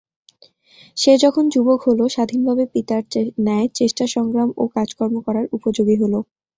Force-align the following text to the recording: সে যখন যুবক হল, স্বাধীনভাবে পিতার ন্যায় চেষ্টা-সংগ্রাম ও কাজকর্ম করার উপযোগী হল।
সে 0.97 1.11
যখন 1.23 1.43
যুবক 1.53 1.79
হল, 1.87 1.99
স্বাধীনভাবে 2.07 2.63
পিতার 2.73 3.03
ন্যায় 3.39 3.67
চেষ্টা-সংগ্রাম 3.77 4.49
ও 4.57 4.73
কাজকর্ম 4.75 5.15
করার 5.27 5.45
উপযোগী 5.53 5.95
হল। 6.01 6.13